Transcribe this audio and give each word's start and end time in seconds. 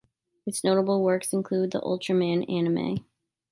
It's 0.47 0.63
notable 0.63 1.03
works 1.03 1.31
include 1.31 1.69
"The 1.69 1.79
Ultraman" 1.81 2.51
anime. 2.51 3.05